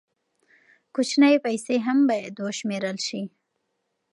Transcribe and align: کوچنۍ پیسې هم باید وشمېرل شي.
کوچنۍ 0.93 1.35
پیسې 1.45 1.75
هم 1.85 1.97
باید 2.09 2.33
وشمېرل 2.45 2.97
شي. 3.07 3.21